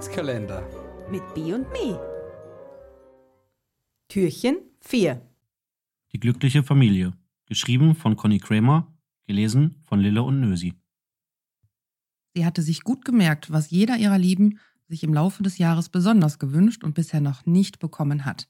[0.00, 0.66] Adventskalender
[1.10, 2.00] mit B und Me.
[4.08, 5.20] Türchen 4.
[6.14, 7.12] Die glückliche Familie.
[7.44, 8.90] Geschrieben von Conny Kramer,
[9.26, 10.72] gelesen von Lille und Nösi.
[12.34, 14.58] Sie hatte sich gut gemerkt, was jeder ihrer Lieben
[14.88, 18.48] sich im Laufe des Jahres besonders gewünscht und bisher noch nicht bekommen hat.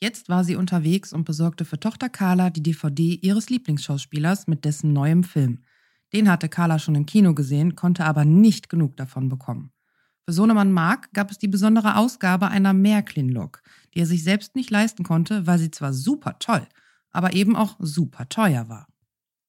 [0.00, 4.94] Jetzt war sie unterwegs und besorgte für Tochter Carla die DVD ihres Lieblingsschauspielers mit dessen
[4.94, 5.62] neuem Film.
[6.14, 9.72] Den hatte Carla schon im Kino gesehen, konnte aber nicht genug davon bekommen.
[10.28, 13.62] Für Sohnemann Mark gab es die besondere Ausgabe einer Märklin-Lok,
[13.94, 16.66] die er sich selbst nicht leisten konnte, weil sie zwar super toll,
[17.12, 18.88] aber eben auch super teuer war.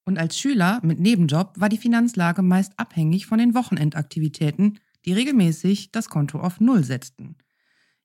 [0.06, 5.92] Und als Schüler mit Nebenjob war die Finanzlage meist abhängig von den Wochenendaktivitäten, die regelmäßig
[5.92, 7.38] das Konto auf Null setzten.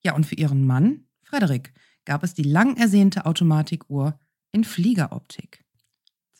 [0.03, 1.75] Ja, und für ihren Mann, Frederik,
[2.07, 4.19] gab es die lang ersehnte Automatikuhr
[4.51, 5.62] in Fliegeroptik.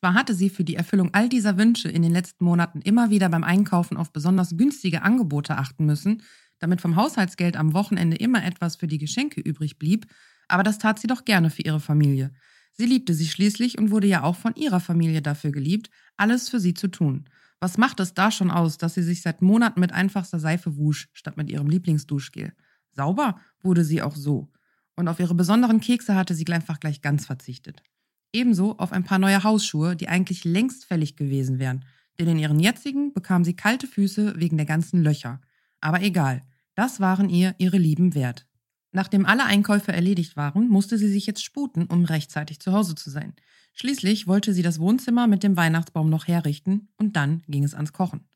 [0.03, 3.29] Zwar hatte sie für die Erfüllung all dieser Wünsche in den letzten Monaten immer wieder
[3.29, 6.25] beim Einkaufen auf besonders günstige Angebote achten müssen,
[6.59, 10.09] damit vom Haushaltsgeld am Wochenende immer etwas für die Geschenke übrig blieb,
[10.49, 12.33] aber das tat sie doch gerne für ihre Familie.
[12.73, 16.59] Sie liebte sie schließlich und wurde ja auch von ihrer Familie dafür geliebt, alles für
[16.59, 17.27] sie zu tun.
[17.61, 21.11] Was macht es da schon aus, dass sie sich seit Monaten mit einfachster Seife wusch,
[21.13, 22.55] statt mit ihrem Lieblingsduschgel?
[22.91, 24.51] Sauber wurde sie auch so
[24.97, 27.85] und auf ihre besonderen Kekse hatte sie einfach gleich ganz verzichtet.
[28.33, 31.85] Ebenso auf ein paar neue Hausschuhe, die eigentlich längst fällig gewesen wären,
[32.19, 35.41] denn in ihren jetzigen bekam sie kalte Füße wegen der ganzen Löcher.
[35.81, 36.43] Aber egal,
[36.75, 38.47] das waren ihr ihre Lieben wert.
[38.93, 43.11] Nachdem alle Einkäufe erledigt waren, musste sie sich jetzt sputen, um rechtzeitig zu Hause zu
[43.11, 43.35] sein.
[43.75, 47.95] Schließlich wollte sie das Wohnzimmer mit dem Weihnachtsbaum noch herrichten und dann ging es ans
[47.95, 48.29] Kochen.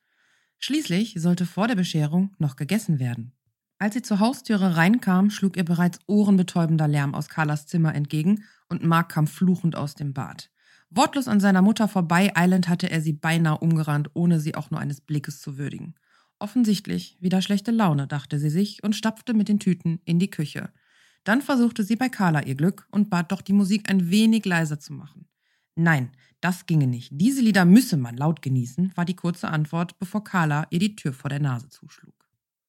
[0.59, 3.33] Schließlich sollte vor der Bescherung noch gegessen werden.
[3.79, 8.83] Als sie zur Haustüre reinkam, schlug ihr bereits ohrenbetäubender Lärm aus Carlas Zimmer entgegen und
[8.83, 10.51] Mark kam fluchend aus dem Bad.
[10.89, 14.81] Wortlos an seiner Mutter vorbei eilend hatte er sie beinahe umgerannt, ohne sie auch nur
[14.81, 15.95] eines Blickes zu würdigen.
[16.39, 20.71] Offensichtlich wieder schlechte Laune, dachte sie sich und stapfte mit den Tüten in die Küche.
[21.25, 24.79] Dann versuchte sie bei Carla ihr Glück und bat doch die Musik ein wenig leiser
[24.79, 25.29] zu machen.
[25.75, 27.11] Nein, das ginge nicht.
[27.13, 31.13] Diese Lieder müsse man laut genießen, war die kurze Antwort, bevor Carla ihr die Tür
[31.13, 32.26] vor der Nase zuschlug.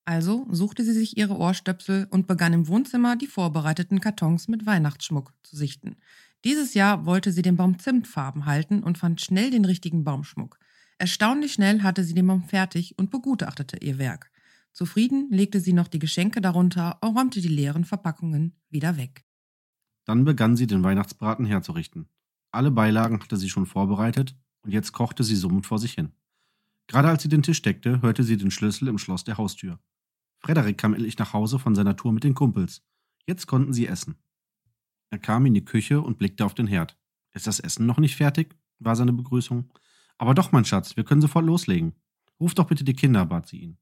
[0.07, 5.34] Also suchte sie sich ihre Ohrstöpsel und begann im Wohnzimmer die vorbereiteten Kartons mit Weihnachtsschmuck
[5.44, 5.97] zu sichten.
[6.45, 10.59] Dieses Jahr wollte sie den Baum Zimtfarben halten und fand schnell den richtigen Baumschmuck.
[10.97, 14.31] Erstaunlich schnell hatte sie den Baum fertig und begutachtete ihr Werk.
[14.72, 19.25] Zufrieden legte sie noch die Geschenke darunter und räumte die leeren Verpackungen wieder weg.
[20.06, 22.07] Dann begann sie den Weihnachtsbraten herzurichten.
[22.51, 26.13] Alle Beilagen hatte sie schon vorbereitet und jetzt kochte sie summend vor sich hin.
[26.88, 29.81] Gerade als sie den Tisch deckte, hörte sie den Schlüssel im Schloss der Haustür.
[30.40, 32.84] Frederik kam endlich nach Hause von seiner Tour mit den Kumpels.
[33.25, 34.16] Jetzt konnten sie essen.
[35.09, 36.98] Er kam in die Küche und blickte auf den Herd.
[37.34, 38.56] Ist das Essen noch nicht fertig?
[38.80, 39.72] war seine Begrüßung.
[40.18, 41.94] Aber doch, mein Schatz, wir können sofort loslegen.
[42.40, 43.78] Ruf doch bitte die Kinder, bat sie ihn.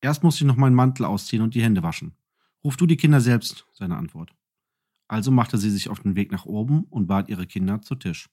[0.00, 2.16] Erst muss ich noch meinen Mantel ausziehen und die Hände waschen.
[2.64, 4.34] Ruf du die Kinder selbst, seine Antwort.
[5.08, 8.28] Also machte sie sich auf den Weg nach oben und bat ihre Kinder zu Tisch.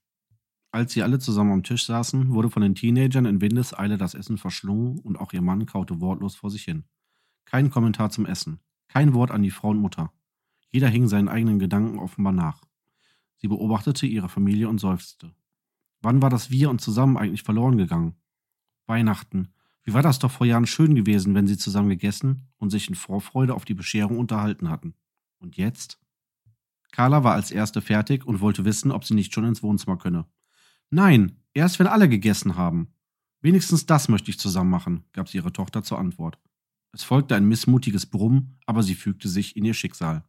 [0.72, 4.40] Als sie alle zusammen am Tisch saßen, wurde von den Teenagern in Windeseile das Essen
[4.40, 6.86] verschlungen und auch ihr Mann kaute wortlos vor sich hin.
[7.46, 8.60] Kein Kommentar zum Essen.
[8.88, 10.12] Kein Wort an die Frau und Mutter.
[10.70, 12.64] Jeder hing seinen eigenen Gedanken offenbar nach.
[13.38, 15.34] Sie beobachtete ihre Familie und seufzte.
[16.02, 18.16] Wann war das Wir und zusammen eigentlich verloren gegangen?
[18.88, 19.54] Weihnachten.
[19.84, 22.96] Wie war das doch vor Jahren schön gewesen, wenn sie zusammen gegessen und sich in
[22.96, 24.96] Vorfreude auf die Bescherung unterhalten hatten.
[25.40, 26.00] Und jetzt?
[26.92, 30.26] Carla war als erste fertig und wollte wissen, ob sie nicht schon ins Wohnzimmer könne.
[30.90, 32.94] Nein, erst wenn alle gegessen haben.
[33.42, 36.40] Wenigstens das möchte ich zusammen machen, gab sie ihre Tochter zur Antwort.
[36.94, 40.24] Es folgte ein missmutiges Brummen, aber sie fügte sich in ihr Schicksal.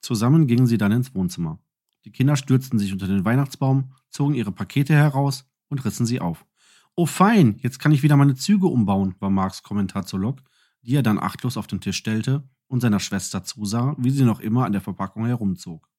[0.00, 1.58] Zusammen gingen sie dann ins Wohnzimmer.
[2.04, 6.46] Die Kinder stürzten sich unter den Weihnachtsbaum, zogen ihre Pakete heraus und rissen sie auf.
[6.94, 10.40] Oh fein, jetzt kann ich wieder meine Züge umbauen, war Marks Kommentar zur Lok,
[10.82, 14.38] die er dann achtlos auf den Tisch stellte und seiner Schwester zusah, wie sie noch
[14.38, 15.90] immer an der Verpackung herumzog.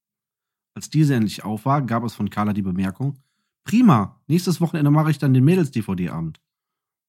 [0.75, 3.19] Als diese endlich auf war, gab es von Carla die Bemerkung,
[3.65, 6.39] Prima, nächstes Wochenende mache ich dann den Mädels-DVD-Abend.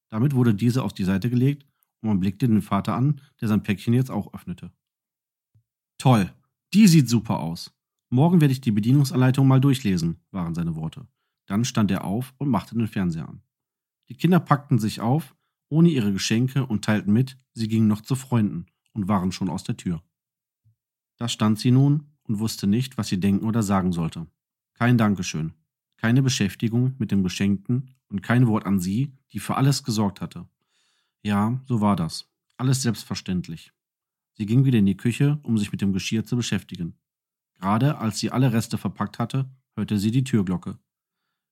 [0.09, 1.68] Damit wurde diese auf die Seite gelegt
[2.01, 4.73] und man blickte den Vater an, der sein Päckchen jetzt auch öffnete.
[5.99, 6.33] Toll,
[6.75, 7.75] die sieht super aus.
[8.11, 11.07] Morgen werde ich die Bedienungsanleitung mal durchlesen, waren seine Worte.
[11.47, 13.43] Dann stand er auf und machte den Fernseher an.
[14.09, 15.35] Die Kinder packten sich auf,
[15.69, 19.65] ohne ihre Geschenke und teilten mit, sie gingen noch zu Freunden und waren schon aus
[19.65, 20.03] der Tür.
[21.17, 24.27] Da stand sie nun und wusste nicht, was sie denken oder sagen sollte.
[24.75, 25.55] Kein Dankeschön,
[25.97, 30.49] keine Beschäftigung mit dem Geschenkten und kein Wort an sie, die für alles gesorgt hatte.
[31.29, 32.27] Ja, so war das.
[32.57, 33.75] Alles selbstverständlich.
[34.33, 36.99] Sie ging wieder in die Küche, um sich mit dem Geschirr zu beschäftigen.
[37.57, 40.79] Gerade als sie alle Reste verpackt hatte, hörte sie die Türglocke.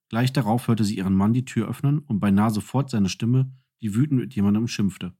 [0.09, 3.93] Gleich darauf hörte sie ihren Mann die Tür öffnen und beinahe sofort seine Stimme, die
[3.93, 5.15] wütend mit jemandem schimpfte.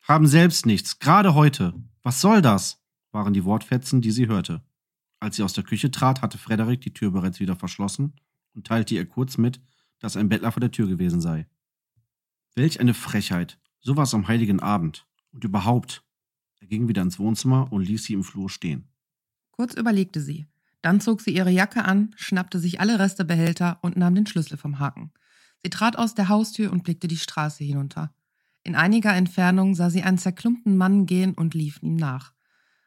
[0.00, 1.72] Haben selbst nichts, gerade heute.
[2.02, 2.82] Was soll das?
[3.12, 4.64] waren die Wortfetzen, die sie hörte.
[5.20, 8.14] Als sie aus der Küche trat, hatte Frederik die Tür bereits wieder verschlossen
[8.54, 9.60] und teilte ihr kurz mit,
[10.00, 11.46] dass ein Bettler vor der Tür gewesen sei.
[12.54, 13.58] Welch eine Frechheit.
[13.80, 15.06] Sowas am heiligen Abend.
[15.32, 16.04] Und überhaupt.
[16.60, 18.88] Er ging wieder ins Wohnzimmer und ließ sie im Flur stehen.
[19.52, 20.46] Kurz überlegte sie.
[20.82, 24.78] Dann zog sie ihre Jacke an, schnappte sich alle Restebehälter und nahm den Schlüssel vom
[24.78, 25.12] Haken.
[25.62, 28.14] Sie trat aus der Haustür und blickte die Straße hinunter.
[28.64, 32.32] In einiger Entfernung sah sie einen zerklumpten Mann gehen und lief ihm nach.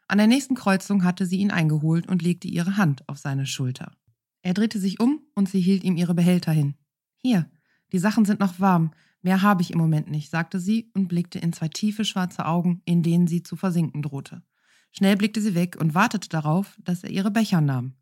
[0.08, 3.92] An der nächsten Kreuzung hatte sie ihn eingeholt und legte ihre Hand auf seine Schulter.
[4.42, 6.76] Er drehte sich um und sie hielt ihm ihre Behälter hin.
[7.18, 7.50] Hier,
[7.92, 8.92] die Sachen sind noch warm.
[9.22, 12.82] Mehr habe ich im Moment nicht, sagte sie und blickte in zwei tiefe schwarze Augen,
[12.86, 14.44] in denen sie zu versinken drohte.
[14.92, 17.94] Schnell blickte sie weg und wartete darauf, dass er ihre Becher nahm.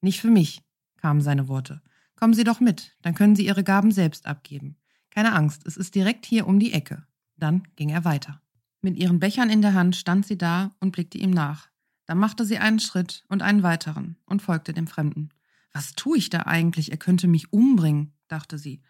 [0.00, 0.62] Nicht für mich,
[0.96, 1.82] kamen seine Worte.
[2.16, 4.76] Kommen Sie doch mit, dann können Sie Ihre Gaben selbst abgeben.
[5.10, 7.04] Keine Angst, es ist direkt hier um die Ecke.
[7.36, 8.40] Dann ging er weiter.
[8.80, 11.68] Mit ihren Bechern in der Hand stand sie da und blickte ihm nach.
[12.06, 15.30] Dann machte sie einen Schritt und einen weiteren und folgte dem Fremden.
[15.72, 16.90] Was tue ich da eigentlich?
[16.90, 18.82] Er könnte mich umbringen, dachte sie.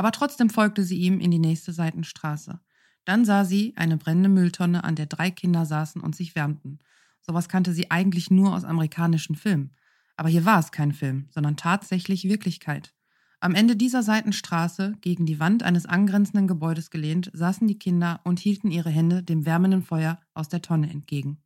[0.00, 2.58] Aber trotzdem folgte sie ihm in die nächste Seitenstraße.
[3.04, 6.78] Dann sah sie eine brennende Mülltonne, an der drei Kinder saßen und sich wärmten.
[7.20, 9.72] Sowas kannte sie eigentlich nur aus amerikanischen Filmen.
[10.16, 12.94] Aber hier war es kein Film, sondern tatsächlich Wirklichkeit.
[13.40, 18.40] Am Ende dieser Seitenstraße, gegen die Wand eines angrenzenden Gebäudes gelehnt, saßen die Kinder und
[18.40, 21.42] hielten ihre Hände dem wärmenden Feuer aus der Tonne entgegen.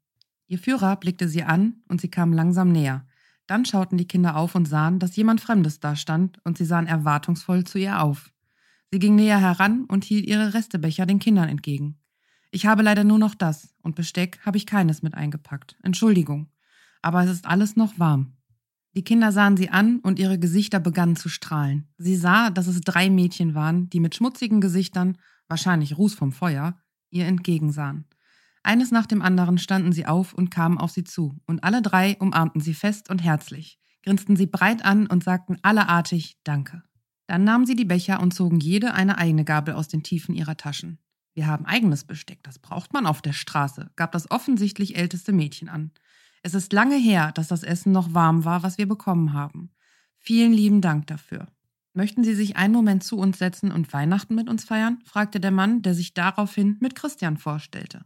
[0.46, 3.04] Ihr Führer blickte sie an und sie kamen langsam näher.
[3.48, 6.86] Dann schauten die Kinder auf und sahen, dass jemand Fremdes da stand, und sie sahen
[6.86, 8.30] erwartungsvoll zu ihr auf.
[8.94, 11.98] Sie ging näher heran und hielt ihre Restebecher den Kindern entgegen.
[12.52, 15.76] Ich habe leider nur noch das, und Besteck habe ich keines mit eingepackt.
[15.82, 16.46] Entschuldigung.
[17.02, 18.36] Aber es ist alles noch warm.
[18.94, 21.88] Die Kinder sahen sie an und ihre Gesichter begannen zu strahlen.
[21.98, 25.18] Sie sah, dass es drei Mädchen waren, die mit schmutzigen Gesichtern,
[25.48, 26.78] wahrscheinlich Ruß vom Feuer,
[27.10, 28.04] ihr entgegensahen.
[28.62, 32.16] Eines nach dem anderen standen sie auf und kamen auf sie zu, und alle drei
[32.20, 36.84] umarmten sie fest und herzlich, grinsten sie breit an und sagten allerartig Danke.
[37.26, 40.56] Dann nahmen sie die Becher und zogen jede eine eigene Gabel aus den Tiefen ihrer
[40.56, 40.98] Taschen.
[41.34, 45.68] Wir haben eigenes Besteck, das braucht man auf der Straße, gab das offensichtlich älteste Mädchen
[45.68, 45.90] an.
[46.42, 49.70] Es ist lange her, dass das Essen noch warm war, was wir bekommen haben.
[50.18, 51.48] Vielen lieben Dank dafür.
[51.92, 54.98] Möchten Sie sich einen Moment zu uns setzen und Weihnachten mit uns feiern?
[55.04, 58.04] fragte der Mann, der sich daraufhin mit Christian vorstellte.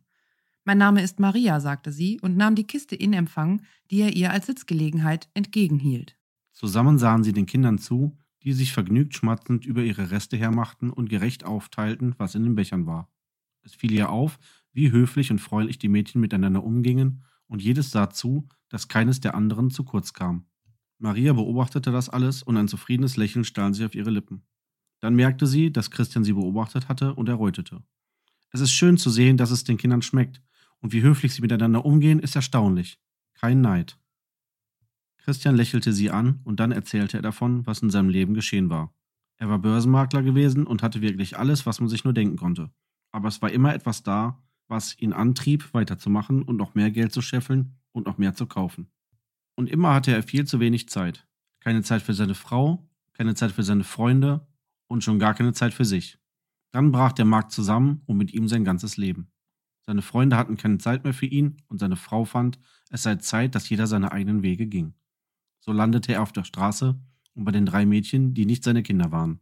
[0.65, 4.31] Mein Name ist Maria, sagte sie und nahm die Kiste in Empfang, die er ihr
[4.31, 6.19] als Sitzgelegenheit entgegenhielt.
[6.53, 8.19] Zusammen sahen sie den Kindern zu,
[8.49, 12.87] die sich vergnügt schmatzend über ihre Reste hermachten und gerecht aufteilten, was in den Bechern
[12.87, 13.13] war.
[13.61, 14.39] Es fiel ihr auf,
[14.73, 19.35] wie höflich und freundlich die Mädchen miteinander umgingen und jedes sah zu, dass keines der
[19.35, 20.47] anderen zu kurz kam.
[20.97, 24.47] Maria beobachtete das alles und ein zufriedenes Lächeln stahl sich auf ihre Lippen.
[25.01, 27.83] Dann merkte sie, dass Christian sie beobachtet hatte und errötete.
[28.51, 30.41] Es ist schön zu sehen, dass es den Kindern schmeckt,
[30.81, 32.99] und wie höflich sie miteinander umgehen, ist erstaunlich.
[33.35, 33.99] Kein Neid.
[35.29, 38.95] Christian lächelte sie an und dann erzählte er davon, was in seinem Leben geschehen war.
[39.37, 42.71] Er war Börsenmakler gewesen und hatte wirklich alles, was man sich nur denken konnte.
[43.13, 47.21] Aber es war immer etwas da, was ihn antrieb, weiterzumachen und noch mehr Geld zu
[47.21, 48.91] scheffeln und noch mehr zu kaufen.
[49.55, 51.29] Und immer hatte er viel zu wenig Zeit.
[51.61, 54.49] Keine Zeit für seine Frau, keine Zeit für seine Freunde
[54.87, 56.19] und schon gar keine Zeit für sich.
[56.71, 59.31] Dann brach der Markt zusammen und mit ihm sein ganzes Leben.
[59.85, 62.59] Seine Freunde hatten keine Zeit mehr für ihn und seine Frau fand,
[62.89, 64.95] es sei Zeit, dass jeder seine eigenen Wege ging.
[65.61, 66.99] So landete er auf der Straße
[67.35, 69.41] und bei den drei Mädchen, die nicht seine Kinder waren.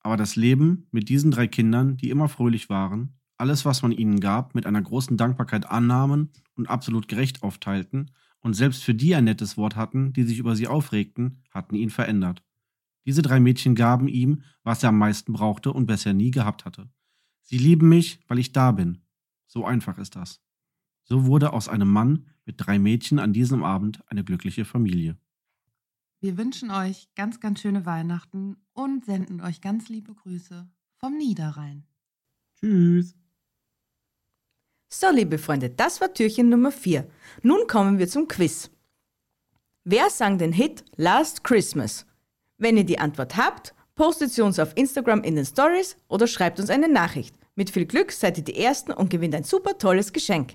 [0.00, 4.20] Aber das Leben mit diesen drei Kindern, die immer fröhlich waren, alles, was man ihnen
[4.20, 9.24] gab, mit einer großen Dankbarkeit annahmen und absolut gerecht aufteilten und selbst für die ein
[9.24, 12.42] nettes Wort hatten, die sich über sie aufregten, hatten ihn verändert.
[13.04, 16.88] Diese drei Mädchen gaben ihm, was er am meisten brauchte und bisher nie gehabt hatte.
[17.40, 19.02] Sie lieben mich, weil ich da bin.
[19.46, 20.40] So einfach ist das.
[21.04, 25.16] So wurde aus einem Mann mit drei Mädchen an diesem Abend eine glückliche Familie.
[26.20, 30.68] Wir wünschen euch ganz, ganz schöne Weihnachten und senden euch ganz liebe Grüße
[30.98, 31.84] vom Niederrhein.
[32.60, 33.16] Tschüss.
[34.88, 37.08] So, liebe Freunde, das war Türchen Nummer 4.
[37.42, 38.70] Nun kommen wir zum Quiz.
[39.84, 42.06] Wer sang den Hit Last Christmas?
[42.56, 46.60] Wenn ihr die Antwort habt, postet sie uns auf Instagram in den Stories oder schreibt
[46.60, 47.34] uns eine Nachricht.
[47.56, 50.54] Mit viel Glück seid ihr die Ersten und gewinnt ein super tolles Geschenk.